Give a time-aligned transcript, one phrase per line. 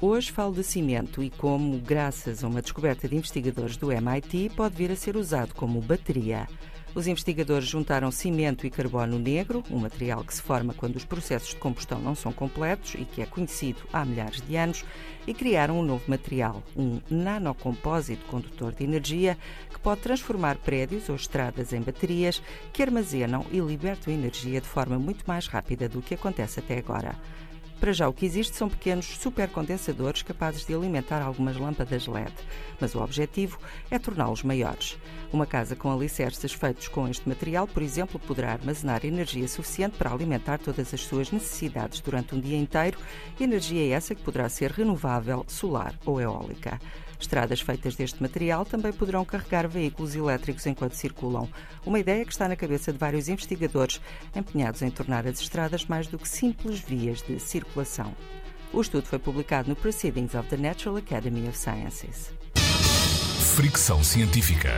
[0.00, 4.76] Hoje falo de cimento e como, graças a uma descoberta de investigadores do MIT, pode
[4.76, 6.46] vir a ser usado como bateria.
[6.94, 11.48] Os investigadores juntaram cimento e carbono negro, um material que se forma quando os processos
[11.48, 14.84] de combustão não são completos e que é conhecido há milhares de anos,
[15.26, 19.36] e criaram um novo material, um nanocompósito condutor de energia
[19.68, 22.40] que pode transformar prédios ou estradas em baterias
[22.72, 27.16] que armazenam e libertam energia de forma muito mais rápida do que acontece até agora.
[27.80, 32.32] Para já, o que existe são pequenos supercondensadores capazes de alimentar algumas lâmpadas LED,
[32.80, 34.98] mas o objetivo é torná-los maiores.
[35.32, 40.12] Uma casa com alicerces feitos com este material, por exemplo, poderá armazenar energia suficiente para
[40.12, 42.98] alimentar todas as suas necessidades durante um dia inteiro,
[43.38, 46.80] energia essa que poderá ser renovável, solar ou eólica.
[47.20, 51.48] Estradas feitas deste material também poderão carregar veículos elétricos enquanto circulam.
[51.84, 54.00] Uma ideia que está na cabeça de vários investigadores
[54.34, 57.67] empenhados em tornar as estradas mais do que simples vias de circulação.
[58.72, 62.32] O estudo foi publicado no Proceedings of the Natural Academy of Sciences.
[63.56, 64.70] Fricção Científica.